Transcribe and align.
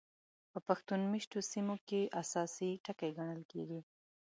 په 0.51 0.59
پښتون 0.67 1.01
مېشتو 1.11 1.39
سیمو 1.51 1.75
کې 1.87 2.01
اساسي 2.21 2.71
ټکي 2.85 3.09
ګڼل 3.17 3.41
کېږي. 3.51 3.79